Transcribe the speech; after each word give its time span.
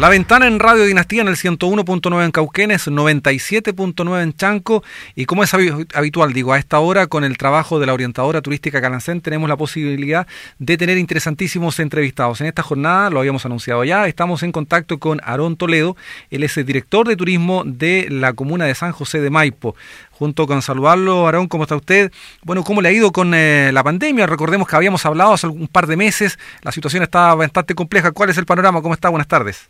La 0.00 0.08
ventana 0.08 0.46
en 0.46 0.60
Radio 0.60 0.84
Dinastía 0.84 1.20
en 1.20 1.28
el 1.28 1.36
101.9 1.36 2.24
en 2.24 2.30
Cauquenes, 2.30 2.88
97.9 2.88 4.22
en 4.22 4.32
Chanco 4.32 4.82
y 5.14 5.26
como 5.26 5.44
es 5.44 5.52
habitual, 5.52 6.32
digo, 6.32 6.54
a 6.54 6.58
esta 6.58 6.78
hora 6.78 7.06
con 7.06 7.22
el 7.22 7.36
trabajo 7.36 7.78
de 7.78 7.84
la 7.84 7.92
orientadora 7.92 8.40
turística 8.40 8.80
Calancén 8.80 9.20
tenemos 9.20 9.46
la 9.50 9.58
posibilidad 9.58 10.26
de 10.58 10.78
tener 10.78 10.96
interesantísimos 10.96 11.78
entrevistados. 11.80 12.40
En 12.40 12.46
esta 12.46 12.62
jornada, 12.62 13.10
lo 13.10 13.18
habíamos 13.18 13.44
anunciado 13.44 13.84
ya, 13.84 14.08
estamos 14.08 14.42
en 14.42 14.52
contacto 14.52 14.98
con 14.98 15.20
Aarón 15.22 15.56
Toledo, 15.56 15.98
él 16.30 16.44
es 16.44 16.56
el 16.56 16.64
director 16.64 17.06
de 17.06 17.16
turismo 17.16 17.62
de 17.66 18.06
la 18.08 18.32
comuna 18.32 18.64
de 18.64 18.74
San 18.74 18.92
José 18.92 19.20
de 19.20 19.28
Maipo. 19.28 19.76
Junto 20.12 20.46
con 20.46 20.62
saludarlo, 20.62 21.26
Aarón, 21.26 21.46
¿cómo 21.46 21.64
está 21.64 21.76
usted? 21.76 22.10
Bueno, 22.42 22.64
¿cómo 22.64 22.80
le 22.80 22.88
ha 22.88 22.92
ido 22.92 23.12
con 23.12 23.34
eh, 23.34 23.70
la 23.70 23.84
pandemia? 23.84 24.26
Recordemos 24.26 24.66
que 24.66 24.76
habíamos 24.76 25.04
hablado 25.04 25.34
hace 25.34 25.46
un 25.46 25.68
par 25.68 25.86
de 25.86 25.98
meses, 25.98 26.38
la 26.62 26.72
situación 26.72 27.02
está 27.02 27.34
bastante 27.34 27.74
compleja. 27.74 28.12
¿Cuál 28.12 28.30
es 28.30 28.38
el 28.38 28.46
panorama? 28.46 28.80
¿Cómo 28.80 28.94
está? 28.94 29.10
Buenas 29.10 29.28
tardes. 29.28 29.68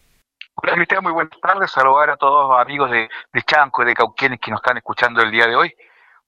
Hola 0.62 1.00
muy 1.00 1.12
buenas 1.12 1.40
tardes. 1.40 1.70
Saludar 1.70 2.10
a 2.10 2.16
todos 2.18 2.50
los 2.50 2.60
amigos 2.60 2.90
de, 2.90 3.08
Chanco 3.46 3.82
y 3.82 3.86
de 3.86 3.94
Cauquienes 3.94 4.38
que 4.40 4.50
nos 4.50 4.60
están 4.60 4.76
escuchando 4.76 5.22
el 5.22 5.30
día 5.30 5.46
de 5.46 5.56
hoy. 5.56 5.74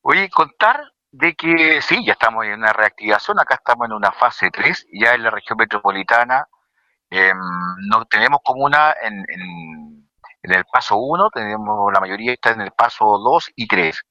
Voy 0.03 0.21
a 0.21 0.29
contar 0.31 0.91
de 1.11 1.35
que 1.35 1.83
sí, 1.83 2.03
ya 2.03 2.13
estamos 2.15 2.47
en 2.47 2.55
una 2.55 2.73
reactivación, 2.73 3.39
acá 3.39 3.57
estamos 3.57 3.87
en 3.89 3.93
una 3.93 4.11
fase 4.11 4.51
3, 4.51 4.87
ya 4.95 5.13
en 5.13 5.25
la 5.25 5.31
región 5.31 5.59
metropolitana 5.59 6.47
em, 7.11 7.39
no 7.91 8.07
tenemos 8.07 8.41
comuna 8.43 8.95
en, 9.03 9.19
en, 9.29 10.09
en 10.45 10.53
el 10.55 10.65
paso 10.65 10.97
1, 10.97 11.29
tenemos 11.31 11.93
la 11.93 12.01
mayoría 12.01 12.33
está 12.33 12.53
en 12.53 12.63
el 12.63 12.71
paso 12.73 13.19
2 13.19 13.51
y 13.57 13.69
3. 13.69 14.03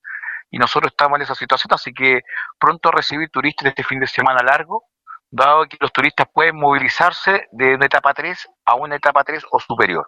Y 0.52 0.59
nosotros 0.59 0.92
estamos 0.92 1.17
en 1.17 1.23
esa 1.23 1.36
situación, 1.36 1.73
así 1.73 1.94
que 1.94 2.22
pronto 2.59 2.92
recibir 2.92 3.30
turistas 3.31 3.70
este 3.70 3.84
fin 3.84 4.00
de 4.00 4.08
semana 4.08 4.44
largo, 4.44 4.86
dado 5.31 5.66
que 5.66 5.78
los 5.80 5.92
turistas 5.92 6.28
pueden 6.31 6.58
movilizarse 6.58 7.48
de 7.52 7.76
una 7.76 7.86
etapa 7.88 8.14
3 8.14 8.48
a 8.66 8.76
una 8.76 8.98
etapa 8.98 9.23
3 9.23 9.45
o 9.52 9.59
superior. 9.59 10.08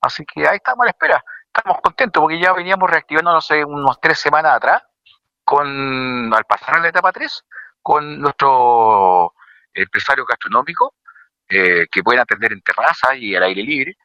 Así 0.00 0.24
que 0.24 0.46
ahí 0.46 0.56
estamos 0.56 0.82
a 0.82 0.86
la 0.86 0.90
espera. 0.90 1.24
Estamos 1.46 1.80
contentos 1.82 2.20
porque 2.20 2.40
ya 2.40 2.52
veníamos 2.52 2.88
reactivando, 2.90 3.32
no 3.32 3.40
sé, 3.40 3.64
unos 3.64 4.00
tres 4.00 4.18
semanas 4.18 4.54
atrás, 4.56 4.82
con 5.44 6.32
al 6.32 6.44
pasar 6.44 6.76
a 6.76 6.80
la 6.80 6.88
etapa 6.88 7.10
3, 7.10 7.44
con 7.82 8.20
nuestro 8.20 9.34
empresario 9.72 10.24
gastronómico, 10.24 10.94
eh, 11.48 11.86
que 11.90 12.02
pueden 12.02 12.20
atender 12.20 12.52
en 12.52 12.62
terraza 12.62 13.16
y 13.16 13.34
al 13.34 13.44
aire 13.44 13.62
libre. 13.62 13.96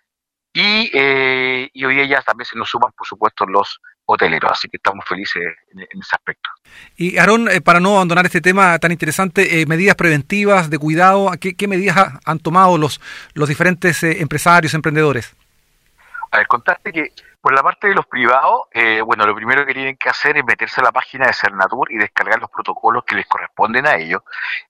Y, 0.54 0.90
eh, 0.94 1.70
y 1.74 1.86
hoy 1.86 2.08
día 2.08 2.22
también 2.22 2.46
se 2.46 2.58
nos 2.58 2.70
suman, 2.70 2.92
por 2.96 3.08
supuesto, 3.08 3.46
los 3.46 3.80
hoteleros, 4.06 4.52
así 4.52 4.68
que 4.70 4.78
estamos 4.78 5.04
felices 5.08 5.44
en, 5.72 6.00
ese 6.00 6.16
aspecto. 6.16 6.50
Y 6.96 7.18
Aarón, 7.18 7.50
eh, 7.50 7.62
para 7.62 7.80
no 7.80 7.96
abandonar 7.96 8.26
este 8.26 8.42
tema 8.42 8.78
tan 8.80 8.92
interesante, 8.92 9.62
eh, 9.62 9.66
medidas 9.66 9.96
preventivas 9.96 10.70
de 10.70 10.78
cuidado, 10.78 11.32
¿qué, 11.40 11.56
qué 11.56 11.68
medidas 11.68 12.14
han 12.26 12.40
tomado 12.40 12.78
los, 12.78 13.02
los 13.34 13.50
diferentes 13.50 14.04
empresarios, 14.04 14.74
emprendedores? 14.74 15.36
A 16.34 16.38
ver, 16.38 16.48
contarte 16.48 16.92
que 16.92 17.14
por 17.40 17.54
la 17.54 17.62
parte 17.62 17.90
de 17.90 17.94
los 17.94 18.08
privados, 18.08 18.64
eh, 18.72 19.02
bueno, 19.02 19.28
lo 19.28 19.36
primero 19.36 19.64
que 19.68 19.74
tienen 19.76 19.96
que 19.98 20.10
hacer 20.10 20.36
es 20.36 20.44
meterse 20.44 20.82
a 20.82 20.86
la 20.86 20.92
página 20.92 21.28
de 21.28 21.34
Cernatur 21.34 21.92
y 21.92 21.98
descargar 21.98 22.40
los 22.40 22.50
protocolos 22.50 23.04
que 23.04 23.14
les 23.14 23.28
corresponden 23.28 23.86
a 23.86 23.98
ellos. 23.98 24.24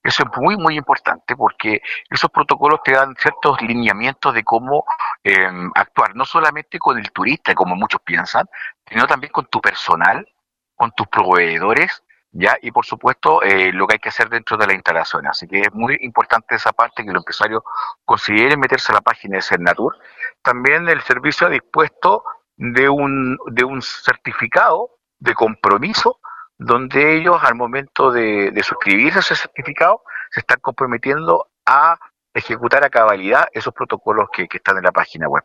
Eso 0.04 0.24
es 0.24 0.42
muy, 0.42 0.58
muy 0.58 0.76
importante 0.76 1.38
porque 1.38 1.82
esos 2.10 2.30
protocolos 2.32 2.84
te 2.84 2.92
dan 2.92 3.16
ciertos 3.16 3.62
lineamientos 3.62 4.34
de 4.34 4.44
cómo 4.44 4.84
em, 5.24 5.72
actuar, 5.74 6.14
no 6.18 6.26
solamente 6.26 6.78
con 6.80 6.98
el 6.98 7.10
turista, 7.14 7.56
como 7.56 7.78
muchos 7.78 8.02
piensan, 8.02 8.46
sino 8.86 9.08
también 9.08 9.32
con 9.32 9.46
tu 9.46 9.62
personal, 9.62 10.28
con 10.76 10.92
tus 10.92 11.08
proveedores, 11.08 12.03
¿ya? 12.34 12.58
Y 12.62 12.72
por 12.72 12.86
supuesto, 12.86 13.42
eh, 13.44 13.72
lo 13.72 13.88
que 13.88 13.96
hay 13.96 14.00
que 14.00 14.10
hacer 14.10 14.30
dentro 14.30 14.58
de 14.58 14.68
la 14.68 14.74
instalación. 14.74 15.28
Así 15.28 15.48
que 15.48 15.62
es 15.62 15.74
muy 15.74 15.98
importante 16.02 16.56
esa 16.56 16.74
parte 16.74 17.06
que 17.06 17.12
los 17.12 17.22
empresarios 17.22 17.64
consideren 18.04 18.60
meterse 18.60 18.92
a 18.92 18.96
la 18.96 19.02
página 19.02 19.38
de 19.38 19.42
Cernatur. 19.42 19.96
También 20.42 20.90
el 20.90 21.02
servicio 21.02 21.48
ha 21.48 21.50
dispuesto 21.50 22.24
de 22.58 22.90
un, 22.90 23.38
de 23.48 23.64
un 23.64 23.82
certificado 23.82 25.00
de 25.20 25.34
compromiso 25.34 26.20
donde 26.58 27.18
ellos 27.18 27.38
al 27.44 27.56
momento 27.56 28.12
de, 28.12 28.54
suscribirse 28.64 29.20
a 29.20 29.22
ese 29.22 29.36
certificado 29.36 30.04
se 30.32 30.42
están 30.42 30.60
comprometiendo 30.62 31.50
a 31.66 31.98
ejecutar 32.34 32.84
a 32.84 32.90
cabalidad 32.90 33.48
esos 33.54 33.74
protocolos 33.74 34.30
que, 34.32 34.48
están 34.52 34.78
en 34.78 34.84
la 34.84 34.92
página 34.92 35.28
web. 35.28 35.44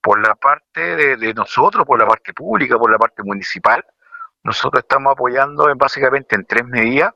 Por 0.00 0.20
la 0.26 0.34
parte 0.34 0.96
de, 0.96 1.16
de, 1.16 1.34
nosotros, 1.34 1.84
por 1.84 1.98
la 1.98 2.06
parte 2.06 2.32
pública, 2.32 2.78
por 2.78 2.90
la 2.90 2.98
parte 2.98 3.22
municipal, 3.22 3.84
nosotros 4.46 4.84
estamos 4.84 5.12
apoyando 5.12 5.68
en, 5.68 5.76
básicamente 5.76 6.36
en 6.36 6.46
tres 6.46 6.64
medidas. 6.64 7.12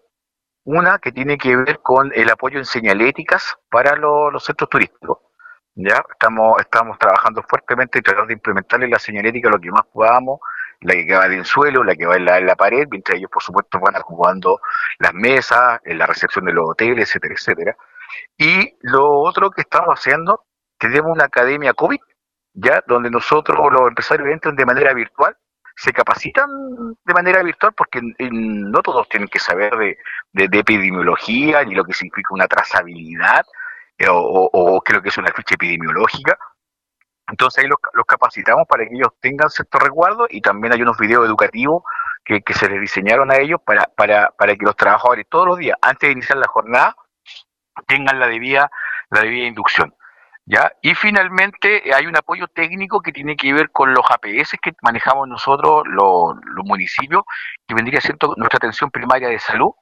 Una 0.64 0.98
que 0.98 1.12
tiene 1.12 1.38
que 1.38 1.56
ver 1.56 1.78
con 1.80 2.10
el 2.14 2.28
apoyo 2.28 2.58
en 2.58 2.64
señaléticas 2.64 3.56
para 3.70 3.94
los, 3.96 4.44
centros 4.44 4.68
turísticos. 4.68 5.18
Ya 5.74 6.02
estamos, 6.10 6.60
estamos 6.60 6.98
trabajando 6.98 7.42
fuertemente 7.48 8.00
y 8.00 8.02
tratando 8.02 8.26
de 8.26 8.34
implementarle 8.34 8.88
la 8.88 8.98
señalética 8.98 9.48
lo 9.48 9.60
que 9.60 9.70
más 9.70 9.84
podamos, 9.92 10.40
la 10.80 10.94
que 10.94 11.14
va 11.16 11.26
en 11.26 11.44
suelo, 11.44 11.84
la 11.84 11.94
que 11.94 12.04
va 12.04 12.16
en 12.16 12.24
la, 12.24 12.38
en 12.38 12.46
la 12.46 12.56
pared, 12.56 12.86
mientras 12.90 13.16
ellos 13.16 13.30
por 13.30 13.42
supuesto 13.42 13.78
van 13.78 13.94
jugando 14.02 14.60
las 14.98 15.14
mesas, 15.14 15.80
en 15.84 15.98
la 15.98 16.06
recepción 16.06 16.44
de 16.44 16.52
los 16.52 16.69
hoteles, 16.69 17.08
etcétera, 17.08 17.34
etcétera. 17.34 17.76
Y 18.36 18.76
lo 18.82 19.08
otro 19.20 19.50
que 19.50 19.62
estamos 19.62 19.90
haciendo, 19.98 20.44
tenemos 20.78 21.12
una 21.12 21.26
academia 21.26 21.74
COVID, 21.74 22.00
ya 22.54 22.82
donde 22.86 23.10
nosotros 23.10 23.56
los 23.72 23.88
empresarios 23.88 24.28
entran 24.28 24.56
de 24.56 24.66
manera 24.66 24.92
virtual 24.92 25.36
se 25.76 25.92
capacitan 25.92 26.48
de 27.04 27.14
manera 27.14 27.42
virtual 27.42 27.72
porque 27.75 28.00
no 28.19 28.82
todos 28.82 29.08
tienen 29.08 29.28
que 29.28 29.38
saber 29.38 29.75
de, 29.76 29.97
de, 30.32 30.58
epidemiología 30.58 31.64
ni 31.64 31.75
lo 31.75 31.84
que 31.84 31.94
significa 31.94 32.34
una 32.34 32.47
trazabilidad 32.47 33.44
eh, 33.98 34.08
o, 34.08 34.50
o, 34.53 34.82
lo 34.86 35.03
que 35.03 35.08
es 35.08 35.19
una 35.19 35.32
ficha 35.32 35.54
epidemiológica. 35.54 36.38
Entonces 37.28 37.62
ahí 37.62 37.69
los, 37.69 37.78
los, 37.92 38.04
capacitamos 38.06 38.66
para 38.69 38.84
que 38.84 38.94
ellos 38.94 39.12
tengan 39.20 39.48
cierto 39.50 39.78
resguardo 39.78 40.26
y 40.28 40.41
también 40.41 40.72
hay 40.72 40.82
unos 40.82 40.98
videos 40.98 41.26
educativos 41.26 41.82
que, 42.25 42.42
que 42.42 42.54
se 42.54 42.69
les 42.69 42.81
diseñaron 42.81 43.31
a 43.31 43.37
ellos 43.37 43.60
para, 43.64 43.84
para, 43.84 44.31
para 44.37 44.56
que 44.56 44.64
los 44.64 44.76
trabajadores 44.76 45.26
todos 45.28 45.47
los 45.47 45.58
días, 45.58 45.78
antes 45.81 46.08
de 46.08 46.12
iniciar 46.12 46.38
la 46.38 46.48
jornada, 46.48 46.97
tengan 47.87 48.19
la 48.19 48.26
debida, 48.26 48.70
la 49.10 49.20
debida 49.20 49.47
inducción. 49.47 49.94
¿Ya? 50.46 50.72
Y 50.82 50.94
finalmente 50.94 51.88
eh, 51.88 51.94
hay 51.94 52.06
un 52.06 52.16
apoyo 52.16 52.46
técnico 52.48 53.00
que 53.00 53.12
tiene 53.12 53.36
que 53.36 53.52
ver 53.52 53.70
con 53.70 53.92
los 53.94 54.04
APS 54.10 54.56
que 54.60 54.72
manejamos 54.82 55.28
nosotros, 55.28 55.82
los, 55.86 56.34
municipios, 56.64 57.24
que 57.66 57.74
vendría 57.74 58.00
siendo 58.00 58.34
nuestra 58.36 58.58
atención 58.58 58.90
primaria 58.90 59.28
de 59.28 59.38
salud. 59.38 59.72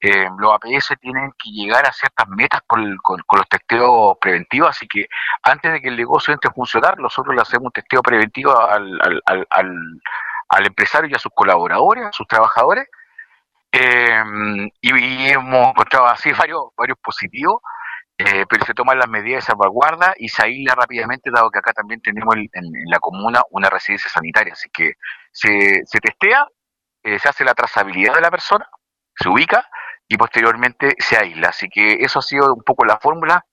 Eh, 0.00 0.28
los 0.38 0.52
APS 0.52 0.94
tienen 1.00 1.30
que 1.38 1.50
llegar 1.50 1.86
a 1.86 1.92
ciertas 1.92 2.26
metas 2.28 2.60
con, 2.66 2.96
con, 2.98 3.22
los 3.32 3.48
testeos 3.48 4.16
preventivos, 4.20 4.70
así 4.70 4.88
que 4.88 5.06
antes 5.44 5.72
de 5.72 5.80
que 5.80 5.88
el 5.88 5.96
negocio 5.96 6.34
entre 6.34 6.50
a 6.50 6.52
funcionar, 6.52 6.98
nosotros 6.98 7.34
le 7.36 7.42
hacemos 7.42 7.66
un 7.66 7.72
testeo 7.72 8.02
preventivo 8.02 8.58
al, 8.58 9.00
al, 9.26 9.46
al, 10.48 10.66
empresario 10.66 11.08
y 11.08 11.14
a 11.14 11.20
sus 11.20 11.30
colaboradores, 11.34 12.06
a 12.06 12.12
sus 12.12 12.26
trabajadores, 12.26 12.88
eh, 13.70 14.22
y, 14.80 15.28
hemos 15.28 15.68
encontrado 15.68 16.06
así 16.06 16.32
varios, 16.38 16.64
varios 16.76 16.98
positivos 16.98 17.62
eh, 18.18 18.44
pero 18.48 18.64
se 18.64 18.74
toman 18.74 18.98
las 18.98 19.08
medidas 19.08 19.44
de 19.44 19.52
salvaguarda 19.52 20.14
y 20.16 20.28
se 20.28 20.44
aísla 20.44 20.74
rápidamente, 20.74 21.30
dado 21.30 21.50
que 21.50 21.58
acá 21.58 21.72
también 21.72 22.00
tenemos 22.00 22.34
en, 22.36 22.50
la 22.86 22.98
comuna 23.00 23.42
una 23.50 23.70
residencia 23.70 24.10
sanitaria. 24.10 24.52
Así 24.52 24.68
que 24.70 24.94
se, 25.32 25.82
se 25.84 25.98
testea, 26.00 26.46
eh, 27.02 27.18
se 27.18 27.28
hace 27.28 27.44
la 27.44 27.54
trazabilidad 27.54 28.14
de 28.14 28.20
la 28.20 28.30
persona, 28.30 28.68
se 29.16 29.28
ubica 29.28 29.66
y 30.08 30.16
posteriormente 30.16 30.94
se 30.98 31.16
aísla. 31.16 31.48
Así 31.48 31.68
que 31.68 31.94
eso 31.94 32.18
ha 32.18 32.22
sido 32.22 32.54
un 32.54 32.62
poco 32.62 32.84
la 32.84 32.98
fórmula. 32.98 33.44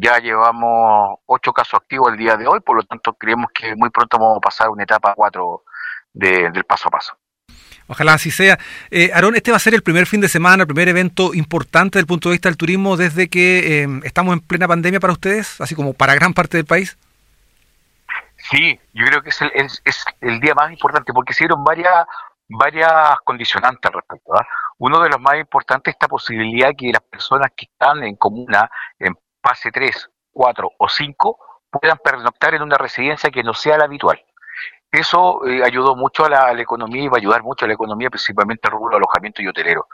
Ya 0.00 0.18
llevamos 0.18 1.18
ocho 1.26 1.52
casos 1.52 1.74
activos 1.74 2.12
el 2.12 2.18
día 2.18 2.36
de 2.36 2.46
hoy, 2.48 2.60
por 2.60 2.76
lo 2.76 2.82
tanto 2.82 3.14
creemos 3.14 3.46
que 3.54 3.76
muy 3.76 3.90
pronto 3.90 4.18
vamos 4.18 4.38
a 4.38 4.40
pasar 4.40 4.66
a 4.68 4.70
una 4.70 4.82
etapa 4.82 5.14
cuatro 5.14 5.64
del 6.12 6.64
paso 6.64 6.88
a 6.88 6.90
paso. 6.90 7.18
Ojalá 7.86 8.14
así 8.14 8.30
sea. 8.30 8.58
Eh, 8.90 9.10
Aarón, 9.12 9.36
este 9.36 9.50
va 9.50 9.58
a 9.58 9.60
ser 9.60 9.74
el 9.74 9.82
primer 9.82 10.06
fin 10.06 10.20
de 10.20 10.28
semana, 10.28 10.62
el 10.62 10.66
primer 10.66 10.88
evento 10.88 11.34
importante 11.34 11.98
desde 11.98 12.04
el 12.04 12.06
punto 12.06 12.28
de 12.28 12.34
vista 12.34 12.48
del 12.48 12.56
turismo 12.56 12.96
desde 12.96 13.28
que 13.28 13.82
eh, 13.82 14.00
estamos 14.04 14.32
en 14.32 14.40
plena 14.40 14.66
pandemia 14.66 15.00
para 15.00 15.12
ustedes, 15.12 15.60
así 15.60 15.74
como 15.74 15.92
para 15.92 16.14
gran 16.14 16.32
parte 16.32 16.56
del 16.56 16.66
país. 16.66 16.96
Sí, 18.50 18.78
yo 18.92 19.06
creo 19.06 19.22
que 19.22 19.30
es 19.30 19.40
el, 19.42 19.50
es, 19.54 20.04
el 20.20 20.40
día 20.40 20.54
más 20.54 20.70
importante 20.70 21.12
porque 21.12 21.32
se 21.32 21.44
dieron 21.44 21.64
varias, 21.64 22.06
varias 22.48 23.16
condicionantes 23.24 23.90
al 23.90 23.94
respecto. 23.94 24.34
¿ah? 24.34 24.46
Uno 24.78 25.00
de 25.00 25.08
los 25.08 25.20
más 25.20 25.36
importantes 25.36 25.92
es 25.92 25.94
esta 25.94 26.08
posibilidad 26.08 26.70
que 26.76 26.92
las 26.92 27.02
personas 27.02 27.48
que 27.56 27.66
están 27.66 28.02
en 28.02 28.16
comuna, 28.16 28.70
en 28.98 29.14
fase 29.42 29.70
3, 29.70 30.10
4 30.32 30.70
o 30.78 30.88
5, 30.88 31.38
puedan 31.70 31.98
pernoctar 31.98 32.54
en 32.54 32.62
una 32.62 32.76
residencia 32.76 33.30
que 33.30 33.42
no 33.42 33.54
sea 33.54 33.78
la 33.78 33.84
habitual. 33.84 34.22
Eso 34.94 35.44
eh, 35.44 35.60
ayudó 35.64 35.96
mucho 35.96 36.24
a 36.24 36.28
la, 36.28 36.60
economía 36.60 37.02
y 37.02 37.08
va 37.08 37.16
a 37.16 37.18
ayudar 37.18 37.42
mucho 37.42 37.64
a 37.64 37.68
la 37.68 37.74
economía, 37.74 38.10
principalmente 38.10 38.68
al 38.68 38.74
rubro 38.74 38.96
alojamiento 38.96 39.42
y 39.42 39.48
hotelero. 39.48 39.88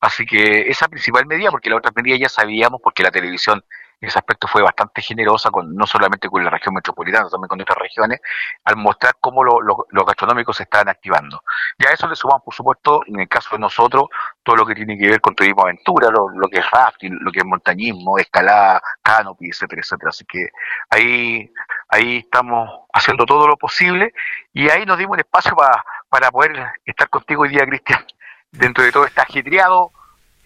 Así 0.00 0.24
que 0.24 0.70
esa 0.70 0.88
principal 0.88 1.26
medida, 1.26 1.50
porque 1.50 1.68
la 1.68 1.76
otra 1.76 1.92
medida 1.94 2.16
ya 2.16 2.30
sabíamos, 2.30 2.80
porque 2.82 3.02
la 3.02 3.10
televisión 3.10 3.62
en 4.00 4.08
ese 4.08 4.18
aspecto 4.18 4.48
fue 4.48 4.62
bastante 4.62 5.02
generosa, 5.02 5.50
con 5.50 5.74
no 5.74 5.86
solamente 5.86 6.28
con 6.30 6.42
la 6.42 6.48
región 6.48 6.74
metropolitana, 6.74 7.28
también 7.28 7.48
con 7.48 7.60
otras 7.60 7.76
regiones, 7.78 8.20
al 8.64 8.76
mostrar 8.76 9.14
cómo 9.20 9.44
los 9.44 10.06
gastronómicos 10.06 10.56
se 10.56 10.62
estaban 10.62 10.88
activando. 10.88 11.42
Y 11.78 11.86
a 11.86 11.90
eso 11.90 12.08
le 12.08 12.16
sumamos, 12.16 12.42
por 12.42 12.54
supuesto, 12.54 13.02
en 13.06 13.20
el 13.20 13.28
caso 13.28 13.50
de 13.52 13.58
nosotros, 13.58 14.08
todo 14.42 14.56
lo 14.56 14.66
que 14.66 14.74
tiene 14.74 14.96
que 14.96 15.08
ver 15.08 15.20
con 15.20 15.34
turismo 15.34 15.62
aventura, 15.62 16.08
lo, 16.10 16.48
que 16.48 16.60
es 16.60 16.70
rafting, 16.70 17.18
lo 17.20 17.30
que 17.30 17.40
es 17.40 17.44
montañismo, 17.44 18.18
escalada, 18.18 18.80
canopy, 19.02 19.48
etcétera, 19.48 19.82
etcétera. 19.82 20.10
Así 20.10 20.24
que 20.24 20.48
ahí, 20.90 21.50
ahí 21.88 22.18
estamos 22.18 22.68
haciendo 22.92 23.24
todo 23.26 23.46
lo 23.46 23.56
posible 23.56 24.12
y 24.52 24.68
ahí 24.68 24.84
nos 24.86 24.98
dimos 24.98 25.16
el 25.16 25.24
espacio 25.24 25.54
para, 25.54 25.84
para 26.08 26.30
poder 26.30 26.72
estar 26.84 27.08
contigo 27.08 27.42
hoy 27.42 27.50
día, 27.50 27.66
Cristian, 27.66 28.04
dentro 28.50 28.84
de 28.84 28.92
todo 28.92 29.06
este 29.06 29.20
ajetreado 29.20 29.92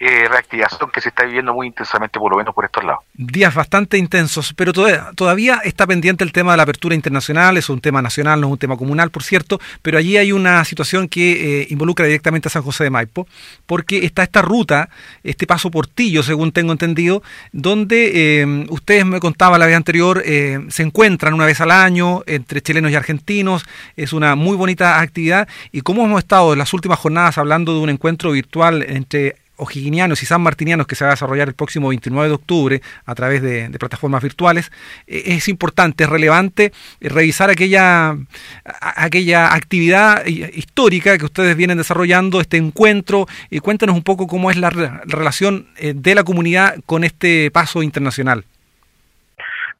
eh, 0.03 0.27
reactivación 0.27 0.89
que 0.89 0.99
se 0.99 1.09
está 1.09 1.25
viviendo 1.25 1.53
muy 1.53 1.67
intensamente, 1.67 2.17
por 2.17 2.31
lo 2.31 2.37
menos 2.39 2.55
por 2.55 2.65
estos 2.65 2.83
lados. 2.83 3.03
Días 3.13 3.53
bastante 3.53 3.99
intensos, 3.99 4.51
pero 4.55 4.73
todavía, 4.73 5.61
está 5.63 5.85
pendiente 5.85 6.23
el 6.23 6.31
tema 6.31 6.53
de 6.53 6.57
la 6.57 6.63
apertura 6.63 6.95
internacional, 6.95 7.55
es 7.57 7.69
un 7.69 7.79
tema 7.81 8.01
nacional, 8.01 8.41
no 8.41 8.47
es 8.47 8.53
un 8.53 8.57
tema 8.57 8.77
comunal, 8.77 9.11
por 9.11 9.21
cierto, 9.21 9.59
pero 9.83 9.99
allí 9.99 10.17
hay 10.17 10.31
una 10.31 10.65
situación 10.65 11.07
que 11.07 11.61
eh, 11.61 11.67
involucra 11.69 12.07
directamente 12.07 12.47
a 12.47 12.49
San 12.49 12.63
José 12.63 12.85
de 12.85 12.89
Maipo, 12.89 13.27
porque 13.67 14.03
está 14.03 14.23
esta 14.23 14.41
ruta, 14.41 14.89
este 15.23 15.45
paso 15.45 15.69
portillo, 15.69 16.23
según 16.23 16.51
tengo 16.51 16.71
entendido, 16.71 17.21
donde 17.51 18.41
eh, 18.41 18.65
ustedes 18.69 19.05
me 19.05 19.19
contaban 19.19 19.59
la 19.59 19.67
vez 19.67 19.75
anterior, 19.75 20.23
se 20.23 20.81
encuentran 20.81 21.35
una 21.35 21.45
vez 21.45 21.61
al 21.61 21.69
año 21.69 22.23
entre 22.25 22.61
chilenos 22.61 22.91
y 22.91 22.95
argentinos, 22.95 23.65
es 23.95 24.13
una 24.13 24.33
muy 24.33 24.57
bonita 24.57 24.99
actividad, 24.99 25.47
y 25.71 25.81
como 25.81 26.05
hemos 26.05 26.23
estado 26.23 26.53
en 26.53 26.57
las 26.57 26.73
últimas 26.73 26.97
jornadas 26.97 27.37
hablando 27.37 27.75
de 27.75 27.81
un 27.81 27.89
encuentro 27.91 28.31
virtual 28.31 28.81
entre 28.81 29.40
ojiguinianos 29.61 30.23
y 30.23 30.25
sanmartinianos 30.25 30.87
que 30.87 30.95
se 30.95 31.05
va 31.05 31.11
a 31.11 31.13
desarrollar 31.13 31.47
el 31.47 31.53
próximo 31.53 31.89
29 31.89 32.27
de 32.27 32.33
octubre 32.33 32.81
a 33.05 33.15
través 33.15 33.41
de, 33.41 33.69
plataformas 33.79 34.21
virtuales, 34.21 34.71
eh, 35.07 35.23
es 35.25 35.47
importante, 35.47 36.03
es 36.03 36.09
relevante 36.09 36.71
eh, 36.99 37.09
revisar 37.09 37.49
aquella, 37.49 38.15
aquella 38.63 39.53
actividad 39.53 40.25
histórica 40.25 41.17
que 41.17 41.25
ustedes 41.25 41.55
vienen 41.55 41.77
desarrollando, 41.77 42.41
este 42.41 42.57
encuentro, 42.57 43.27
y 43.49 43.59
cuéntanos 43.59 43.95
un 43.95 44.03
poco 44.03 44.27
cómo 44.27 44.51
es 44.51 44.57
la, 44.57 44.69
relación 44.69 45.67
eh, 45.77 45.93
de 45.95 46.15
la 46.15 46.23
comunidad 46.23 46.75
con 46.85 47.03
este 47.03 47.51
paso 47.51 47.83
internacional. 47.83 48.45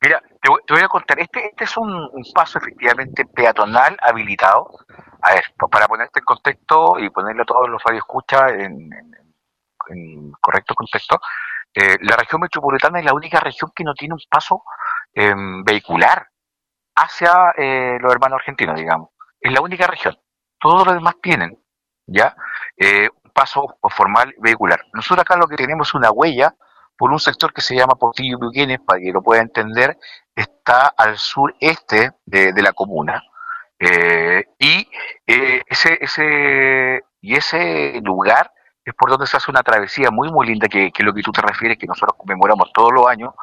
Mira, 0.02 0.22
te 0.42 0.74
voy, 0.74 0.82
a 0.82 0.88
contar, 0.88 1.20
este, 1.20 1.46
este 1.46 1.66
es 1.66 1.78
un, 1.78 2.10
paso 2.34 2.58
efectivamente 2.58 3.26
peatonal 3.26 3.98
habilitado. 4.02 4.68
A 5.22 5.36
ver, 5.36 5.44
para 5.70 5.88
ponerte 5.88 6.20
en 6.20 6.26
contexto 6.26 6.98
y 6.98 7.10
ponerle 7.12 7.44
a 7.44 7.46
todos 7.46 7.70
los 7.70 7.82
radioescuchas 7.84 8.54
en, 8.54 8.92
en, 8.92 9.21
en 9.90 10.32
correcto 10.42 10.76
contexto, 10.76 11.20
eh, 11.74 11.98
la 12.02 12.18
región 12.18 12.42
metropolitana 12.42 13.00
es 13.00 13.06
la 13.06 13.14
única 13.14 13.40
región 13.40 13.72
que 13.74 13.84
no 13.84 13.94
tiene 13.94 14.14
un 14.14 14.20
paso 14.30 14.64
em, 15.14 15.64
vehicular 15.64 16.28
hacia 16.96 17.54
eh, 17.58 17.98
los 18.00 18.12
hermanos 18.12 18.40
argentinos, 18.40 18.76
digamos. 18.76 19.10
Es 19.40 19.52
la 19.52 19.62
única 19.62 19.88
región. 19.88 20.18
Todos 20.60 20.86
los 20.86 20.96
demás 20.96 21.16
tienen, 21.22 21.58
¿ya? 22.06 22.36
Eh, 22.78 23.10
un 23.24 23.32
paso 23.32 23.78
formal 23.90 24.36
vehicular. 24.40 24.86
Nosotros 24.94 25.22
acá 25.22 25.38
lo 25.38 25.48
que 25.48 25.56
tenemos 25.56 25.90
es 25.90 25.94
una 25.94 26.12
huella 26.12 26.54
por 26.98 27.12
un 27.12 27.20
sector 27.20 27.54
que 27.54 27.62
se 27.62 27.76
llama 27.76 27.96
Portillo 27.96 28.38
Buquenes, 28.38 28.80
para 28.86 29.00
que 29.00 29.12
lo 29.12 29.24
pueda 29.24 29.42
entender, 29.42 29.98
está 30.36 30.88
al 30.90 31.18
sureste 31.18 32.12
de, 32.26 32.54
de 32.54 32.62
la 32.62 32.74
comuna. 32.74 33.24
y 34.60 34.88
ese, 35.26 35.98
ese, 36.02 37.02
y 37.22 37.36
ese 37.36 38.00
lugar 38.04 38.52
es 38.84 38.94
por 38.96 39.10
donde 39.10 39.28
se 39.28 39.38
hace 39.38 39.52
una 39.52 39.64
travesía 39.64 40.10
muy, 40.12 40.32
muy 40.32 40.48
linda, 40.48 40.68
que, 40.68 40.92
que 40.92 41.04
es 41.04 41.06
lo 41.06 41.14
que 41.14 41.22
tú 41.22 41.32
te 41.32 41.42
refieres, 41.42 41.78
que 41.78 41.88
nosotros 41.88 42.18
conmemoramos 42.18 42.72
todos 42.74 42.92
los 42.92 43.08
años, 43.08 43.34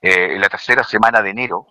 eh, 0.00 0.34
en 0.34 0.40
la 0.40 0.48
tercera 0.48 0.84
semana 0.84 1.20
de 1.22 1.30
enero, 1.30 1.66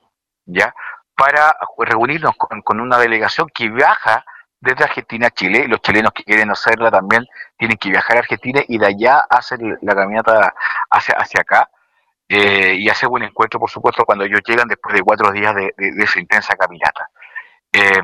¿ya? 0.46 0.74
Para 1.16 1.56
reunirnos 1.78 2.36
con, 2.36 2.80
una 2.82 2.98
delegación 2.98 3.48
que 3.54 3.70
viaja 3.70 4.26
desde 4.60 4.84
Argentina 4.84 5.28
a 5.28 5.32
Chile, 5.32 5.66
los 5.68 5.82
chilenos 5.82 6.12
que 6.12 6.26
quieren 6.26 6.52
hacerla 6.52 6.92
también 6.92 7.26
tienen 7.58 7.78
que 7.78 7.90
viajar 7.90 8.18
a 8.18 8.20
Argentina 8.20 8.62
y 8.68 8.78
de 8.78 8.86
allá 8.86 9.20
hacer 9.30 9.60
la 9.82 9.96
caminata 9.96 10.54
hacia, 10.90 11.16
hacia 11.16 11.42
acá. 11.42 11.70
Eh, 12.30 12.76
y 12.78 12.90
hacer 12.90 13.08
buen 13.08 13.24
encuentro, 13.24 13.58
por 13.58 13.70
supuesto, 13.70 14.04
cuando 14.04 14.26
ellos 14.26 14.42
llegan 14.46 14.68
después 14.68 14.94
de 14.94 15.02
cuatro 15.02 15.32
días 15.32 15.56
de, 15.56 15.74
esa 16.04 16.20
intensa 16.20 16.56
caminata. 16.58 17.08
Eh, 17.72 18.02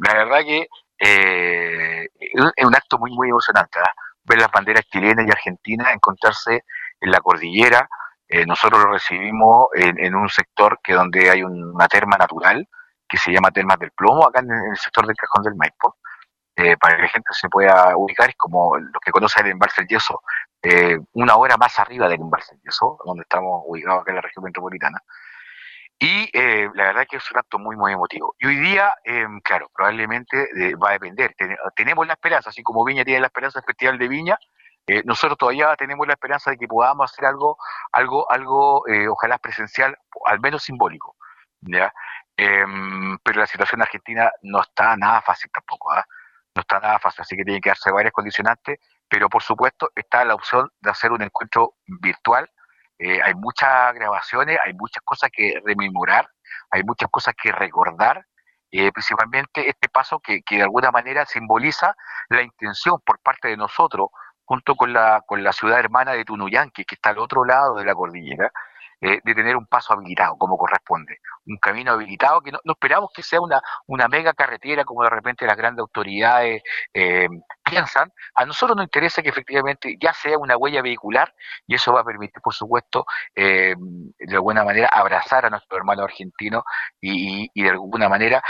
la 0.00 0.14
verdad 0.14 0.40
que 0.44 0.68
es 0.98 2.64
un 2.64 2.76
acto 2.76 2.98
muy, 2.98 3.10
muy 3.10 3.30
emocionante. 3.30 3.80
Ver 4.24 4.38
las 4.40 4.50
banderas 4.50 4.84
chilenas 4.86 5.26
y 5.26 5.30
argentinas 5.30 5.92
encontrarse 5.92 6.64
en 7.00 7.10
la 7.10 7.20
cordillera. 7.20 7.88
Eh, 8.28 8.46
nosotros 8.46 8.82
lo 8.82 8.92
recibimos 8.92 9.66
en, 9.74 10.14
un 10.14 10.28
sector 10.28 10.80
que 10.82 10.94
donde 10.94 11.30
hay 11.30 11.42
una 11.42 11.86
terma 11.88 12.16
natural 12.16 12.66
que 13.08 13.18
se 13.18 13.30
llama 13.30 13.50
Termas 13.50 13.78
del 13.78 13.90
Plomo, 13.90 14.26
acá 14.26 14.40
en 14.40 14.50
el 14.50 14.76
sector 14.78 15.06
del 15.06 15.16
Cajón 15.16 15.42
del 15.44 15.54
Maipo, 15.54 15.98
eh, 16.56 16.76
para 16.78 16.96
que 16.96 17.02
la 17.02 17.08
gente 17.08 17.28
se 17.32 17.48
pueda 17.50 17.94
ubicar, 17.96 18.30
es 18.30 18.36
como 18.36 18.76
los 18.78 19.00
que 19.04 19.10
conocen 19.10 19.44
el 19.46 19.52
embalse 19.52 19.84
Yeso, 19.86 20.22
eh, 20.62 20.98
una 21.12 21.36
hora 21.36 21.56
más 21.58 21.78
arriba 21.78 22.08
del 22.08 22.20
embalse 22.20 22.56
Yeso, 22.64 22.98
donde 23.04 23.22
estamos 23.22 23.64
ubicados 23.66 24.00
acá 24.02 24.12
en 24.12 24.16
la 24.16 24.22
región 24.22 24.44
metropolitana. 24.44 24.98
Y 26.02 26.28
eh, 26.32 26.68
la 26.74 26.86
verdad 26.86 27.06
que 27.08 27.18
es 27.18 27.30
un 27.30 27.38
acto 27.38 27.60
muy, 27.60 27.76
muy 27.76 27.92
emotivo. 27.92 28.34
Y 28.40 28.48
hoy 28.48 28.56
día, 28.56 28.92
eh, 29.04 29.24
claro, 29.44 29.70
probablemente 29.72 30.48
eh, 30.56 30.74
va 30.74 30.88
a 30.90 30.92
depender. 30.94 31.32
tenemos 31.76 32.04
la 32.08 32.14
esperanza, 32.14 32.50
así 32.50 32.60
como 32.64 32.84
Viña 32.84 33.04
tiene 33.04 33.20
la 33.20 33.28
esperanza 33.28 33.60
del 33.60 33.66
Festival 33.66 33.98
de 33.98 34.08
Viña, 34.08 34.36
nosotros 35.04 35.38
todavía 35.38 35.76
tenemos 35.76 36.04
la 36.08 36.14
esperanza 36.14 36.50
de 36.50 36.56
que 36.56 36.66
podamos 36.66 37.08
hacer 37.08 37.24
algo, 37.24 37.56
algo, 37.92 38.28
algo 38.32 38.82
ojalá 39.10 39.38
presencial, 39.38 39.96
al 40.26 40.40
menos 40.40 40.64
simbólico. 40.64 41.14
¿ya? 41.60 41.94
Em, 42.36 43.16
pero 43.22 43.38
la 43.38 43.46
situación 43.46 43.78
en 43.78 43.82
Argentina 43.82 44.28
no 44.42 44.60
está 44.60 44.96
nada 44.96 45.22
fácil 45.22 45.52
tampoco. 45.52 45.92
¿ah? 45.92 46.04
No 46.56 46.62
está 46.62 46.80
nada 46.80 46.98
fácil, 46.98 47.22
así 47.22 47.36
que 47.36 47.44
tiene 47.44 47.60
que 47.60 47.70
darse 47.70 47.92
varias 47.92 48.12
condicionantes, 48.12 48.80
pero 49.08 49.28
por 49.28 49.44
supuesto 49.44 49.92
está 49.94 50.24
la 50.24 50.34
opción 50.34 50.68
de 50.80 50.90
hacer 50.90 51.12
un 51.12 51.22
encuentro 51.22 51.74
virtual 51.86 52.50
eh, 53.02 53.20
hay 53.20 53.34
muchas 53.34 53.92
grabaciones, 53.94 54.58
hay 54.64 54.74
muchas 54.74 55.02
cosas 55.04 55.28
que 55.32 55.60
rememorar, 55.64 56.28
hay 56.70 56.84
muchas 56.84 57.10
cosas 57.10 57.34
que 57.34 57.50
recordar, 57.50 58.24
eh, 58.70 58.92
principalmente 58.92 59.68
este 59.68 59.88
paso 59.88 60.20
que, 60.20 60.40
de 60.48 60.62
alguna 60.62 60.92
manera 60.92 61.26
simboliza 61.26 61.96
la 62.28 62.42
intención 62.42 63.00
por 63.04 63.18
parte 63.18 63.48
de 63.48 63.56
nosotros, 63.56 64.08
junto 64.44 64.76
con 64.76 64.92
la, 64.92 65.20
con 65.26 65.42
la 65.42 65.52
ciudad 65.52 65.80
hermana 65.80 66.12
de 66.12 66.24
Tunuyanqui, 66.24 66.84
que 66.84 66.94
está 66.94 67.10
al 67.10 67.18
otro 67.18 67.44
lado 67.44 67.74
de 67.74 67.84
la 67.84 67.94
cordillera, 67.94 68.52
eh, 69.00 69.20
de 69.24 69.34
tener 69.34 69.56
un 69.56 69.66
paso 69.66 69.94
habilitado 69.94 70.36
como 70.38 70.56
corresponde, 70.56 71.18
un 71.46 71.56
camino 71.56 71.90
habilitado 71.90 72.40
que 72.40 72.52
no, 72.52 72.60
esperamos 72.64 73.10
que 73.12 73.24
sea 73.24 73.40
una, 73.40 73.60
una 73.88 74.06
mega 74.06 74.32
carretera 74.32 74.84
como 74.84 75.02
de 75.02 75.10
repente 75.10 75.44
las 75.44 75.56
grandes 75.56 75.80
autoridades 75.80 76.62
piensan. 77.72 78.12
A 78.34 78.44
nosotros 78.44 78.76
nos 78.76 78.84
interesa 78.84 79.22
que 79.22 79.30
efectivamente 79.30 79.96
ya 80.00 80.12
sea 80.12 80.38
una 80.38 80.56
huella 80.56 80.82
vehicular 80.82 81.34
y 81.66 81.74
eso 81.74 81.92
va 81.92 82.00
a 82.00 82.04
permitir, 82.04 82.40
por 82.42 82.54
supuesto, 82.54 83.06
eh, 83.34 83.74
de 84.18 84.34
alguna 84.34 84.64
manera 84.64 84.88
abrazar 84.88 85.46
a 85.46 85.50
nuestro 85.50 85.76
hermano 85.76 86.04
argentino 86.04 86.64
y, 87.00 87.48
de 87.54 87.70
alguna 87.70 88.08
manera 88.08 88.42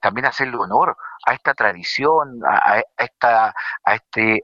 también 0.00 0.26
hacerle 0.26 0.56
honor 0.56 0.96
a 1.26 1.34
esta 1.34 1.54
tradición, 1.54 2.40
a, 2.46 2.82
esta 2.98 3.54
a 3.84 3.94
este 3.94 4.42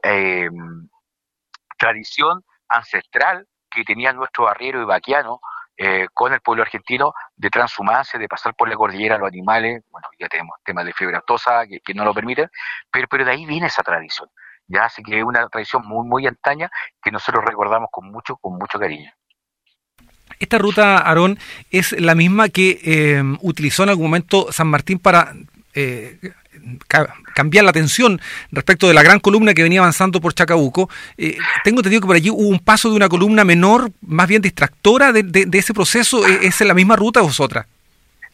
tradición 1.77 2.43
ancestral 2.69 3.47
que 3.69 3.83
tenía 3.83 4.13
nuestro 4.13 4.47
arriero 4.47 4.81
ibaquiano 4.81 5.41
eh, 5.75 6.07
con 6.13 6.31
el 6.33 6.41
pueblo 6.41 6.63
argentino 6.63 7.13
de 7.35 7.49
transhumancia, 7.49 8.19
de 8.19 8.27
pasar 8.27 8.55
por 8.55 8.69
la 8.69 8.75
cordillera 8.75 9.15
a 9.15 9.19
los 9.19 9.27
animales, 9.27 9.83
bueno, 9.89 10.07
ya 10.19 10.27
tenemos 10.27 10.57
temas 10.63 10.85
de 10.85 10.93
fiebre 10.93 11.17
aftosa 11.17 11.65
que, 11.67 11.93
no 11.93 12.05
lo 12.05 12.13
permiten, 12.13 12.49
pero, 12.91 13.07
pero 13.09 13.25
de 13.25 13.31
ahí 13.31 13.45
viene 13.45 13.67
esa 13.67 13.83
tradición, 13.83 14.29
ya 14.67 14.85
así 14.85 15.01
que 15.03 15.19
es 15.19 15.23
una 15.23 15.47
tradición 15.49 15.83
muy, 15.85 16.07
muy 16.07 16.27
antaña 16.27 16.69
que 17.01 17.11
nosotros 17.11 17.43
recordamos 17.45 17.89
con 17.91 18.11
mucho, 18.11 18.37
con 18.37 18.57
mucho 18.57 18.79
cariño. 18.79 19.11
Esta 20.39 20.57
ruta, 20.57 20.97
Aarón, 20.97 21.37
es 21.69 21.91
la 21.99 22.15
misma 22.15 22.49
que 22.49 22.79
eh, 22.83 23.23
utilizó 23.41 23.83
en 23.83 23.89
algún 23.89 24.05
momento 24.05 24.51
San 24.51 24.67
Martín 24.67 24.99
para 24.99 25.33
eh, 25.73 26.19
cambiar 27.33 27.63
la 27.63 27.71
atención 27.71 28.21
respecto 28.51 28.87
de 28.87 28.93
la 28.93 29.03
gran 29.03 29.19
columna 29.19 29.53
que 29.53 29.63
venía 29.63 29.79
avanzando 29.79 30.21
por 30.21 30.33
Chacabuco. 30.33 30.89
Eh, 31.17 31.37
tengo 31.63 31.79
entendido 31.79 32.01
que 32.01 32.07
por 32.07 32.15
allí 32.15 32.29
hubo 32.29 32.47
un 32.47 32.59
paso 32.59 32.89
de 32.89 32.95
una 32.95 33.09
columna 33.09 33.43
menor, 33.43 33.91
más 34.01 34.27
bien 34.27 34.41
distractora 34.41 35.11
de, 35.11 35.47
ese 35.51 35.73
proceso. 35.73 36.27
¿E-, 36.27 36.47
¿Es 36.47 36.61
la 36.61 36.73
misma 36.73 36.95
ruta 36.95 37.21
o 37.21 37.31
es? 37.31 37.67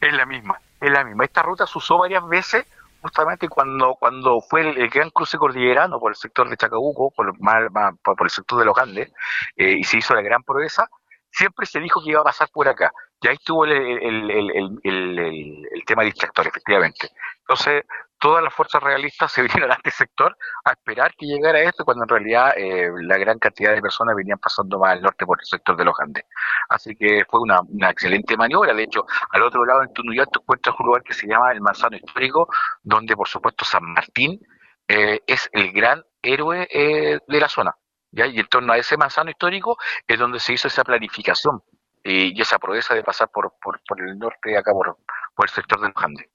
Es 0.02 0.14
la 0.14 0.26
misma, 0.26 0.60
es 0.80 0.92
la 0.92 1.04
misma. 1.04 1.26
Esta 1.26 1.42
ruta 1.42 1.66
se 1.66 1.78
usó 1.78 1.98
varias 1.98 2.28
veces 2.28 2.66
justamente 3.02 3.48
cuando 3.48 3.96
cuando 3.96 4.42
fue 4.42 4.62
el, 4.62 4.90
gran 4.90 5.10
cruce 5.10 5.38
cordillerano 5.38 6.00
por 6.00 6.12
el 6.12 6.16
sector 6.16 6.50
de 6.50 6.58
Chacabuco, 6.58 7.12
por, 7.12 7.34
por 7.38 8.26
el 8.26 8.30
sector 8.30 8.60
de 8.60 8.66
los 8.66 8.78
Andes, 8.78 9.12
eh, 9.56 9.76
y 9.80 9.84
se 9.84 9.98
hizo 9.98 10.14
la 10.14 10.22
gran 10.22 10.44
proeza, 10.44 10.90
siempre 11.32 11.66
se 11.66 11.80
dijo 11.80 12.04
que 12.04 12.12
iba 12.12 12.22
a 12.22 12.26
pasar 12.26 12.50
por 12.52 12.68
acá. 12.68 12.92
Y 13.22 13.28
ahí 13.28 13.36
estuvo 13.36 13.66
el, 13.66 13.72
el, 13.72 14.80
el 14.84 15.86
tema 15.86 16.04
distractor, 16.04 16.48
efectivamente. 16.48 17.10
Entonces, 17.42 17.84
todas 18.20 18.44
las 18.44 18.54
fuerzas 18.54 18.84
realistas 18.84 19.32
se 19.34 19.42
vinieron 19.42 19.72
a 19.72 19.76
este 19.76 19.92
sector 19.92 20.38
a 20.66 20.72
esperar 20.72 21.14
que 21.18 21.26
llegara 21.26 21.62
esto, 21.62 21.86
cuando 21.86 22.04
en 22.04 22.10
realidad 22.10 22.54
eh, 22.56 22.92
la 23.02 23.18
gran 23.18 23.40
cantidad 23.40 23.74
de 23.74 23.82
personas 23.82 24.16
venían 24.16 24.38
pasando 24.38 24.78
más 24.78 24.92
al 24.92 25.02
norte 25.02 25.26
por 25.26 25.40
el 25.40 25.46
sector 25.46 25.76
de 25.76 25.86
los 25.86 26.00
Andes. 26.00 26.26
Así 26.70 26.96
que 26.96 27.24
fue 27.28 27.40
una, 27.42 27.62
excelente 27.90 28.38
maniobra. 28.38 28.74
De 28.74 28.84
hecho, 28.84 29.06
al 29.32 29.42
otro 29.44 29.66
lado 29.66 29.82
en 29.82 29.94
Tunuyán 29.94 30.28
te 30.32 30.40
encuentras 30.40 30.76
un 30.80 30.86
lugar 30.86 31.04
que 31.04 31.14
se 31.14 31.28
llama 31.28 31.52
el 31.52 31.62
Manzano 31.62 31.98
Histórico, 31.98 32.48
donde 32.84 33.16
por 33.16 33.28
supuesto 33.28 33.66
San 33.66 33.84
Martín 33.84 34.40
eh, 34.88 35.22
es 35.26 35.50
el 35.54 35.72
gran 35.72 36.04
héroe 36.22 36.68
eh, 36.72 37.20
de 37.28 37.40
la 37.40 37.50
zona. 37.50 37.76
¿ya? 38.12 38.28
Y 38.28 38.40
en 38.40 38.48
torno 38.48 38.74
a 38.74 38.78
ese 38.78 38.98
manzano 38.98 39.30
histórico 39.30 39.78
es 40.08 40.20
donde 40.20 40.40
se 40.40 40.54
hizo 40.54 40.68
esa 40.68 40.84
planificación 40.84 41.62
y 42.04 42.40
esa 42.42 42.60
proeza 42.60 42.96
de 42.96 43.04
pasar 43.04 43.30
por, 43.30 43.54
por, 43.62 43.80
el 44.02 44.18
norte 44.18 44.58
acá 44.58 44.72
por, 44.72 44.98
por 45.36 45.46
el 45.46 45.50
sector 45.50 45.82
de 45.82 45.88
los 45.88 46.04
Andes. 46.04 46.28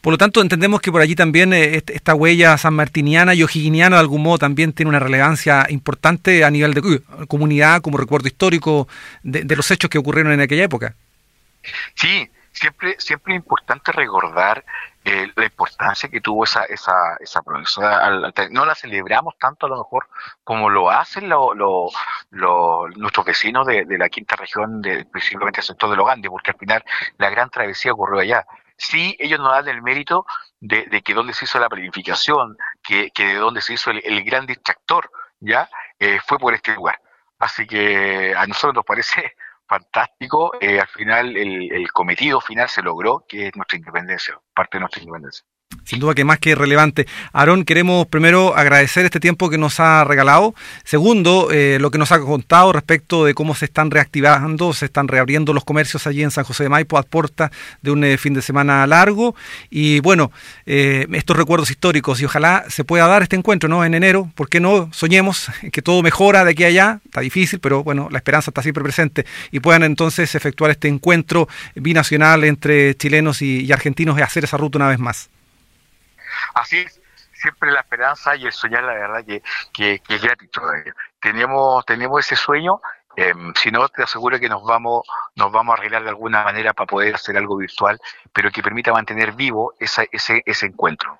Por 0.00 0.12
lo 0.12 0.18
tanto, 0.18 0.40
entendemos 0.40 0.80
que 0.80 0.92
por 0.92 1.00
allí 1.00 1.14
también 1.14 1.52
eh, 1.52 1.82
esta 1.86 2.14
huella 2.14 2.56
sanmartiniana 2.56 3.34
y 3.34 3.42
o'higginiana 3.42 3.96
de 3.96 4.00
algún 4.00 4.22
modo 4.22 4.38
también 4.38 4.72
tiene 4.72 4.90
una 4.90 5.00
relevancia 5.00 5.66
importante 5.70 6.44
a 6.44 6.50
nivel 6.50 6.74
de 6.74 6.80
uh, 6.80 7.26
comunidad, 7.26 7.82
como 7.82 7.98
recuerdo 7.98 8.28
histórico 8.28 8.88
de, 9.22 9.56
los 9.56 9.70
hechos 9.70 9.90
que 9.90 9.98
ocurrieron 9.98 10.32
en 10.32 10.40
aquella 10.40 10.64
época. 10.64 10.94
Sí, 11.94 12.28
siempre, 12.58 12.96
siempre 12.98 13.34
es 13.34 13.38
importante 13.38 13.92
recordar 13.92 14.64
eh, 15.04 15.30
la 15.34 15.44
importancia 15.44 16.08
que 16.08 16.20
tuvo 16.20 16.44
esa, 16.44 16.64
esa, 16.64 16.92
esa 17.20 17.40
no 18.50 18.64
la 18.64 18.74
celebramos 18.74 19.38
tanto 19.38 19.66
a 19.66 19.68
lo 19.68 19.78
mejor 19.78 20.08
como 20.44 20.68
lo 20.68 20.90
hacen 20.90 21.28
nuestros 21.28 23.26
vecinos 23.26 23.66
de, 23.66 23.86
la 23.98 24.08
quinta 24.08 24.36
región, 24.36 24.82
de, 24.82 25.04
principalmente 25.06 25.60
el 25.60 25.66
sector 25.66 25.90
de 25.90 25.96
los 25.96 26.08
Andes, 26.08 26.30
porque 26.30 26.50
al 26.50 26.58
final 26.58 26.84
la 27.16 27.30
gran 27.30 27.50
travesía 27.50 27.92
ocurrió 27.92 28.20
allá 28.20 28.46
sí 28.78 29.16
ellos 29.18 29.40
nos 29.40 29.52
dan 29.52 29.68
el 29.68 29.82
mérito 29.82 30.24
de, 30.60 31.02
que 31.02 31.14
donde 31.14 31.34
se 31.34 31.44
hizo 31.44 31.58
la 31.58 31.68
planificación, 31.68 32.56
que, 32.82 33.10
de 33.14 33.34
donde 33.34 33.60
se 33.60 33.74
hizo 33.74 33.90
el, 33.90 34.24
gran 34.24 34.46
distractor, 34.46 35.10
¿ya? 35.40 35.68
Eh, 35.98 36.20
fue 36.24 36.38
por 36.38 36.54
este 36.54 36.74
lugar. 36.74 37.00
Así 37.38 37.66
que 37.66 38.34
a 38.36 38.46
nosotros 38.46 38.74
nos 38.74 38.84
parece 38.84 39.34
fantástico. 39.68 40.52
Eh, 40.60 40.80
al 40.80 40.88
final, 40.88 41.36
el, 41.36 41.72
el 41.72 41.92
cometido 41.92 42.40
final 42.40 42.68
se 42.68 42.82
logró, 42.82 43.24
que 43.28 43.48
es 43.48 43.56
nuestra 43.56 43.78
independencia, 43.78 44.40
parte 44.54 44.78
de 44.78 44.80
nuestra 44.80 45.02
independencia. 45.02 45.44
Sin 45.88 46.00
duda 46.00 46.14
que 46.14 46.22
más 46.22 46.38
que 46.38 46.54
relevante. 46.54 47.06
Aarón, 47.32 47.64
queremos 47.64 48.06
primero 48.06 48.54
agradecer 48.54 49.06
este 49.06 49.20
tiempo 49.20 49.48
que 49.48 49.56
nos 49.56 49.80
ha 49.80 50.04
regalado. 50.04 50.54
Segundo, 50.84 51.48
eh, 51.50 51.78
lo 51.80 51.90
que 51.90 51.96
nos 51.96 52.12
ha 52.12 52.20
contado 52.20 52.74
respecto 52.74 53.24
de 53.24 53.32
cómo 53.32 53.54
se 53.54 53.64
están 53.64 53.90
reactivando, 53.90 54.74
se 54.74 54.84
están 54.84 55.08
reabriendo 55.08 55.54
los 55.54 55.64
comercios 55.64 56.06
allí 56.06 56.22
en 56.22 56.30
San 56.30 56.44
José 56.44 56.64
de 56.64 56.68
Maipo 56.68 56.98
a 56.98 57.04
puerta 57.04 57.50
de 57.80 57.90
un 57.90 58.04
eh, 58.04 58.18
fin 58.18 58.34
de 58.34 58.42
semana 58.42 58.86
largo. 58.86 59.34
Y 59.70 60.00
bueno, 60.00 60.30
eh, 60.66 61.06
estos 61.12 61.38
recuerdos 61.38 61.70
históricos 61.70 62.20
y 62.20 62.26
ojalá 62.26 62.66
se 62.68 62.84
pueda 62.84 63.06
dar 63.06 63.22
este 63.22 63.36
encuentro 63.36 63.70
¿no? 63.70 63.82
en 63.82 63.94
enero. 63.94 64.30
¿Por 64.34 64.50
qué 64.50 64.60
no? 64.60 64.90
Soñemos 64.92 65.50
que 65.72 65.80
todo 65.80 66.02
mejora 66.02 66.44
de 66.44 66.50
aquí 66.50 66.64
a 66.64 66.66
allá. 66.66 67.00
Está 67.06 67.22
difícil, 67.22 67.60
pero 67.60 67.82
bueno, 67.82 68.08
la 68.10 68.18
esperanza 68.18 68.50
está 68.50 68.60
siempre 68.60 68.84
presente. 68.84 69.24
Y 69.52 69.60
puedan 69.60 69.84
entonces 69.84 70.34
efectuar 70.34 70.70
este 70.70 70.88
encuentro 70.88 71.48
binacional 71.74 72.44
entre 72.44 72.94
chilenos 72.94 73.40
y, 73.40 73.64
y 73.64 73.72
argentinos 73.72 74.18
y 74.18 74.20
hacer 74.20 74.44
esa 74.44 74.58
ruta 74.58 74.76
una 74.76 74.88
vez 74.88 74.98
más. 74.98 75.30
Así 76.58 76.78
es, 76.78 77.00
siempre 77.32 77.70
la 77.70 77.80
esperanza 77.80 78.34
y 78.36 78.46
el 78.46 78.52
soñar, 78.52 78.84
la 78.84 78.94
verdad, 78.94 79.24
que, 79.24 79.42
que, 79.72 80.14
es 80.14 80.22
gratis 80.22 80.50
todavía. 80.50 80.94
Tenemos, 81.20 81.84
tenemos 81.86 82.24
ese 82.24 82.36
sueño, 82.36 82.80
em, 83.16 83.54
si 83.54 83.70
no, 83.70 83.88
te 83.88 84.02
aseguro 84.02 84.38
que 84.40 84.48
nos 84.48 84.64
vamos, 84.64 85.06
nos 85.36 85.52
vamos 85.52 85.74
a 85.74 85.78
arreglar 85.78 86.02
de 86.02 86.10
alguna 86.10 86.44
manera 86.44 86.72
para 86.72 86.86
poder 86.86 87.14
hacer 87.14 87.36
algo 87.36 87.56
virtual, 87.56 88.00
pero 88.32 88.50
que 88.50 88.62
permita 88.62 88.92
mantener 88.92 89.32
vivo 89.32 89.74
ese, 89.78 90.08
ese 90.12 90.66
encuentro. 90.66 91.18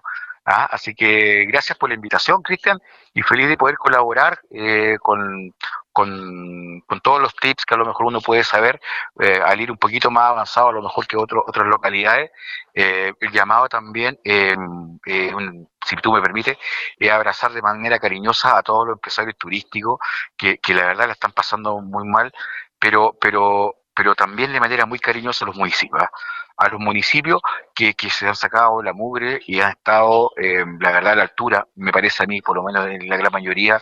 ¿ah? 0.48 0.68
Así 0.70 0.94
que 0.94 1.44
gracias 1.46 1.78
por 1.78 1.90
la 1.90 1.94
invitación, 1.94 2.42
Cristian, 2.42 2.80
y 3.14 3.22
feliz 3.22 3.48
de 3.48 3.56
poder 3.56 3.76
colaborar 3.76 4.40
eh, 4.50 4.96
con, 5.00 5.54
con, 5.98 6.84
todos 7.02 7.20
los 7.20 7.34
tips 7.34 7.64
que 7.64 7.74
a 7.74 7.76
lo 7.76 7.84
mejor 7.84 8.06
uno 8.06 8.20
puede 8.20 8.44
saber 8.44 8.80
eh, 9.18 9.40
al 9.44 9.60
ir 9.60 9.70
un 9.70 9.78
poquito 9.78 10.10
más 10.12 10.30
avanzado 10.30 10.68
a 10.68 10.72
lo 10.72 10.82
mejor 10.82 11.08
que 11.08 11.16
otro, 11.16 11.42
otras 11.44 11.66
localidades. 11.66 12.30
Eh, 12.72 13.12
el 13.18 13.32
llamado 13.32 13.68
también, 13.68 14.20
si 14.24 15.96
tú 15.96 16.12
me 16.12 16.22
permites, 16.22 16.56
es 16.98 17.10
abrazar 17.10 17.52
de 17.52 17.62
manera 17.62 17.98
cariñosa 17.98 18.56
a 18.56 18.62
todos 18.62 18.86
los 18.86 18.94
empresarios 18.96 19.36
turísticos 19.36 19.98
que, 20.36 20.58
que 20.58 20.74
la 20.74 20.86
verdad 20.86 21.06
la 21.06 21.14
están 21.14 21.32
pasando 21.32 21.80
muy 21.80 22.06
mal, 22.06 22.32
pero, 22.78 23.16
pero, 23.20 23.74
pero 23.92 24.14
también 24.14 24.52
de 24.52 24.60
manera 24.60 24.86
muy 24.86 25.00
cariñosa 25.00 25.44
a 25.44 25.48
los 25.48 25.56
municipios. 25.56 26.02
¿ah? 26.02 26.10
a 26.60 26.68
los 26.70 26.80
municipios 26.80 27.40
que, 27.72 27.94
que 27.94 28.10
se 28.10 28.26
han 28.26 28.34
sacado 28.34 28.82
la 28.82 28.92
mugre 28.92 29.40
y 29.46 29.60
han 29.60 29.70
estado, 29.70 30.32
eh, 30.36 30.64
la 30.80 30.90
verdad, 30.90 31.12
a 31.12 31.16
la 31.16 31.22
altura, 31.22 31.64
me 31.76 31.92
parece 31.92 32.24
a 32.24 32.26
mí, 32.26 32.42
por 32.42 32.56
lo 32.56 32.64
menos 32.64 32.84
en 32.88 33.08
la 33.08 33.16
gran 33.16 33.32
mayoría, 33.32 33.80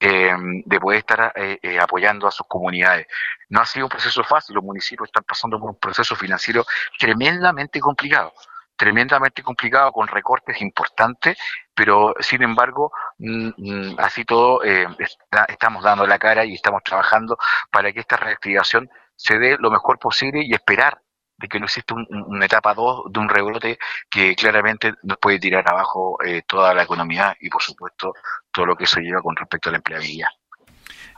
eh, 0.00 0.34
de 0.64 0.80
poder 0.80 1.00
estar 1.00 1.32
eh, 1.36 1.78
apoyando 1.78 2.26
a 2.26 2.30
sus 2.30 2.46
comunidades. 2.46 3.06
No 3.50 3.60
ha 3.60 3.66
sido 3.66 3.86
un 3.86 3.90
proceso 3.90 4.24
fácil, 4.24 4.54
los 4.54 4.64
municipios 4.64 5.08
están 5.08 5.24
pasando 5.24 5.60
por 5.60 5.70
un 5.70 5.78
proceso 5.78 6.16
financiero 6.16 6.64
tremendamente 6.98 7.80
complicado 7.80 8.32
tremendamente 8.76 9.42
complicado 9.42 9.92
con 9.92 10.08
recortes 10.08 10.58
importantes, 10.62 11.36
pero 11.74 12.14
sin 12.20 12.42
embargo, 12.42 12.90
mm, 13.18 13.48
mm, 13.58 13.96
así 13.98 14.24
todo, 14.24 14.62
estamos 15.48 15.84
dando 15.84 16.06
la 16.06 16.18
cara 16.18 16.46
y 16.46 16.54
estamos 16.54 16.82
trabajando 16.82 17.36
para 17.70 17.92
que 17.92 18.00
esta 18.00 18.16
reactivación 18.16 18.88
se 19.16 19.38
dé 19.38 19.58
lo 19.58 19.70
mejor 19.70 19.98
posible 19.98 20.42
y 20.42 20.54
esperar 20.54 21.02
de 21.40 21.48
que 21.48 21.58
no 21.58 21.66
existe 21.66 21.94
una 22.10 22.44
etapa 22.44 22.74
2 22.74 23.04
de 23.10 23.18
un 23.18 23.28
rebrote 23.28 23.78
que 24.08 24.34
claramente 24.36 24.92
nos 25.02 25.18
puede 25.18 25.38
tirar 25.38 25.66
abajo 25.68 26.18
eh, 26.24 26.42
toda 26.46 26.74
la 26.74 26.82
economía 26.82 27.36
y 27.40 27.48
por 27.48 27.62
supuesto 27.62 28.14
todo 28.52 28.66
lo 28.66 28.76
que 28.76 28.84
eso 28.84 29.00
lleva 29.00 29.22
con 29.22 29.34
respecto 29.34 29.68
a 29.68 29.72
la 29.72 29.78
empleabilidad. 29.78 30.28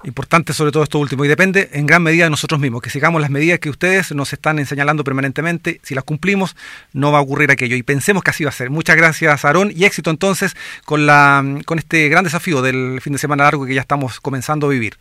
Importante 0.04 0.52
sobre 0.52 0.72
todo 0.72 0.82
esto 0.82 0.98
último 0.98 1.24
y 1.24 1.28
depende 1.28 1.70
en 1.72 1.86
gran 1.86 2.02
medida 2.02 2.24
de 2.24 2.30
nosotros 2.30 2.60
mismos, 2.60 2.82
que 2.82 2.90
sigamos 2.90 3.20
las 3.20 3.30
medidas 3.30 3.60
que 3.60 3.70
ustedes 3.70 4.12
nos 4.12 4.32
están 4.32 4.64
señalando 4.66 5.04
permanentemente, 5.04 5.80
si 5.84 5.94
las 5.94 6.02
cumplimos 6.02 6.56
no 6.92 7.12
va 7.12 7.18
a 7.18 7.22
ocurrir 7.22 7.52
aquello 7.52 7.76
y 7.76 7.84
pensemos 7.84 8.24
que 8.24 8.30
así 8.30 8.42
va 8.42 8.50
a 8.50 8.52
ser. 8.52 8.70
Muchas 8.70 8.96
gracias 8.96 9.44
Aarón 9.44 9.70
y 9.74 9.84
éxito 9.84 10.10
entonces 10.10 10.56
con, 10.84 11.06
la, 11.06 11.44
con 11.66 11.78
este 11.78 12.08
gran 12.08 12.24
desafío 12.24 12.62
del 12.62 13.00
fin 13.00 13.12
de 13.12 13.20
semana 13.20 13.44
largo 13.44 13.64
que 13.64 13.74
ya 13.74 13.80
estamos 13.80 14.20
comenzando 14.20 14.66
a 14.66 14.70
vivir. 14.70 14.96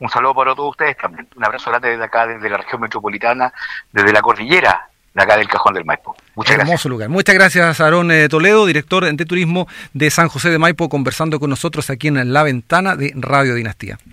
Un 0.00 0.08
saludo 0.08 0.34
para 0.34 0.54
todos 0.54 0.70
ustedes 0.70 0.96
también. 0.96 1.28
Un 1.36 1.44
abrazo 1.44 1.70
grande 1.70 1.90
desde 1.90 2.04
acá, 2.04 2.26
desde 2.26 2.48
la 2.48 2.58
región 2.58 2.80
metropolitana, 2.80 3.52
desde 3.92 4.12
la 4.12 4.22
cordillera, 4.22 4.88
de 5.14 5.22
acá 5.22 5.36
del 5.36 5.48
Cajón 5.48 5.74
del 5.74 5.84
Maipo. 5.84 6.16
Muchas 6.34 6.58
Hermoso 6.58 6.88
lugar. 6.88 7.08
Muchas 7.08 7.34
gracias, 7.34 7.80
Aarón 7.80 8.10
eh, 8.10 8.28
Toledo, 8.28 8.66
director 8.66 9.04
de 9.04 9.24
turismo 9.24 9.68
de 9.92 10.10
San 10.10 10.28
José 10.28 10.50
de 10.50 10.58
Maipo, 10.58 10.88
conversando 10.88 11.38
con 11.38 11.50
nosotros 11.50 11.88
aquí 11.90 12.08
en 12.08 12.32
La 12.32 12.42
Ventana 12.42 12.96
de 12.96 13.12
Radio 13.14 13.54
Dinastía. 13.54 13.98